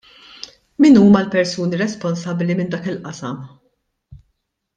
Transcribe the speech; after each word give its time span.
Min 0.85 0.95
huma 1.01 1.21
l-persuni 1.25 1.79
responsabbli 1.81 2.57
minn 2.61 2.73
dak 2.77 2.91
il-qasam? 2.95 3.37